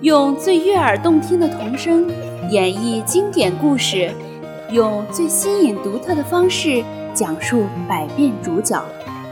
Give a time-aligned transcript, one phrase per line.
[0.00, 2.06] 用最悦耳动听的童声
[2.50, 4.12] 演绎经典故事，
[4.70, 8.80] 用最新颖独特的方式讲述百变主角。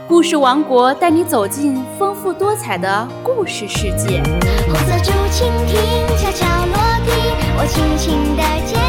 [0.09, 4.21] 故事王国带你走进丰富多彩的故事世界。
[4.67, 6.75] 红色竹蜻蜓悄悄落
[7.05, 7.11] 地，
[7.57, 8.86] 我轻轻地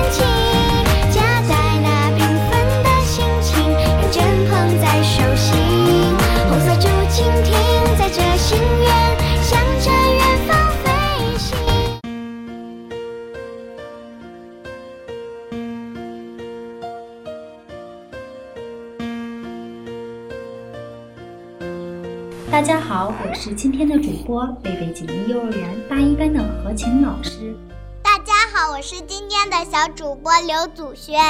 [22.51, 27.55] 大家好，我是今天的主播贝贝锦衣幼儿园大一班的何晴老师。
[28.03, 31.21] 大家好，我是今天的小主播刘祖轩。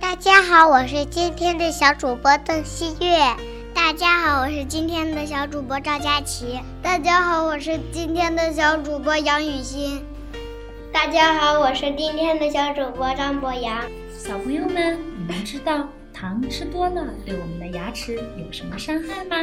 [0.00, 3.16] 大家好，我是今天的小主播邓希月。
[3.72, 6.58] 大家好，我是今天的小主播赵佳琪。
[6.82, 10.02] 大家好，我是今天的小主播杨雨欣。
[10.92, 13.82] 大家好，我是今天的小主播张博洋。
[14.18, 15.88] 小朋友们，你们知道
[16.24, 19.36] 糖吃多了对我们的牙齿有什么伤害吗？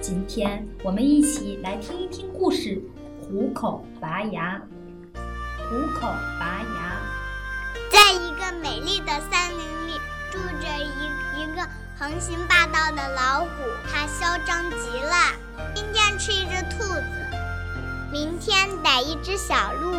[0.00, 2.82] 今天我们一起来听一听故事：
[3.20, 4.60] 虎口拔牙。
[5.14, 6.08] 虎口
[6.40, 7.00] 拔牙，
[7.92, 10.00] 在一个美丽的森林里，
[10.32, 11.62] 住着一一个
[11.96, 13.48] 横行霸道的老虎，
[13.88, 15.32] 它嚣张极了。
[15.76, 17.02] 今天吃一只兔子。
[18.10, 19.92] 明天逮一只小鹿，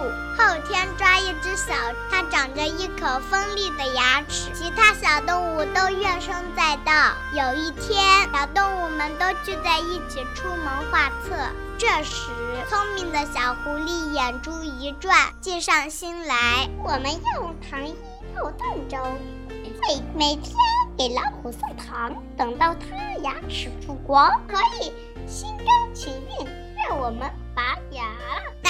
[0.78, 1.74] 先抓一只小，
[2.12, 4.52] 它长着一口锋利的牙齿。
[4.54, 6.94] 其他小动物都怨声载道。
[7.34, 11.36] 有一天，小动物们都聚在一起出谋划策。
[11.80, 12.30] 这时，
[12.70, 17.96] 聪明的小狐狸眼珠一转，计上心来：我们用糖衣
[18.36, 19.00] 炮弹粥，
[19.50, 20.56] 每每天
[20.96, 24.94] 给老虎送糖，等到它牙齿复光，可以
[25.28, 27.28] 心甘情愿让我们。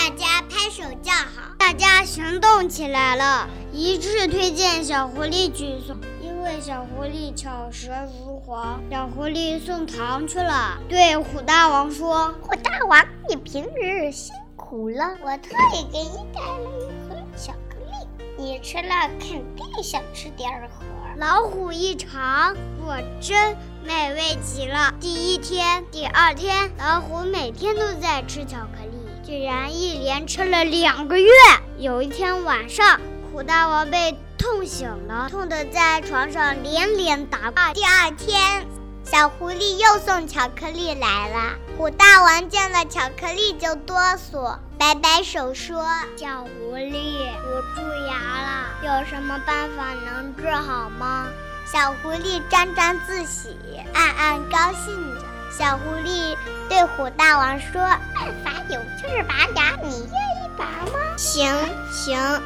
[0.08, 8.82] 大家拍手叫好，大家行动起来了，一致推荐小狐狸去送，因为小狐狸巧舌如簧。
[8.90, 18.08] 小狐狸送糖去了，对虎大王说：“虎大王，你平日辛苦了，我特意给你带了一盒巧克力，
[18.38, 20.86] 你吃了肯定想吃第二盒。”
[21.20, 24.94] 老虎一尝，果真美味极了。
[25.02, 28.97] 第一天、第二天，老虎每天都在吃巧克力，
[29.28, 31.30] 居然一连吃了两个月。
[31.78, 32.98] 有一天晚上，
[33.30, 37.74] 虎大王被痛醒了，痛得在床上连连打滚。
[37.74, 38.66] 第二天，
[39.04, 45.86] 小狐狸又送巧克力来了，虎大王见了巧克力就哆嗦，摆摆手说
[46.16, 51.28] ：“小狐狸，我蛀牙了。”有什么办法能治好吗？
[51.70, 53.58] 小狐狸沾沾自喜，
[53.94, 55.26] 暗暗高兴着。
[55.50, 56.36] 小狐狸
[56.70, 57.82] 对虎大王说
[58.14, 61.52] ：“办法有就是拔牙，你愿意拔吗？”“行
[61.92, 62.42] 行，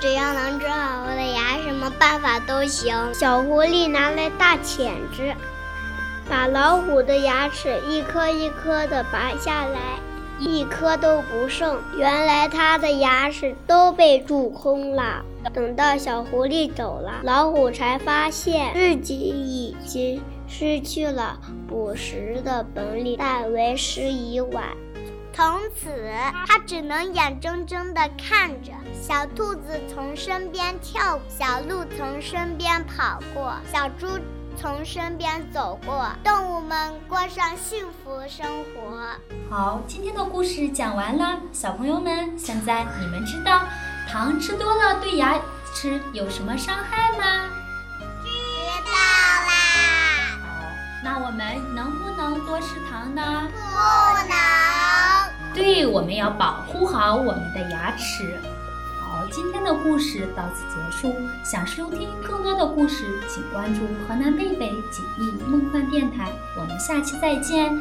[0.00, 5.34] 只要能治好我的牙，什么办法都行。”小狐狸拿来大钳子，
[6.30, 9.80] 把老虎的牙齿一颗一颗的拔下来。
[10.38, 15.24] 一颗都不剩，原来它的牙齿都被蛀空了。
[15.52, 21.38] 等到小狐狸走了，老虎才发现自己已经失去了
[21.68, 24.64] 捕食的本领，但为时已晚。
[25.32, 25.90] 从此，
[26.46, 34.06] 他只能眼睁睁地看着小兔子从身边跳，小鹿从身边跑过，小猪。
[34.60, 39.06] 从身边走过，动物们过上幸福生活。
[39.50, 43.62] 好，今天的故事讲完了，小朋友们，现在你们知道
[44.08, 45.36] 糖吃多了对牙
[45.74, 47.50] 齿有什么伤害吗？
[48.22, 48.28] 知
[48.86, 49.52] 道啦。
[50.42, 50.48] 好，
[51.02, 53.48] 那我们能不能多吃糖呢？
[53.52, 55.54] 不能。
[55.54, 58.40] 对，我们要保护好我们的牙齿。
[59.32, 61.16] 今天的故事到此结束。
[61.42, 66.30] 想收听更多的故事，请关注河南贝贝锦艺梦幻电台。
[66.54, 67.74] 我们下期再见，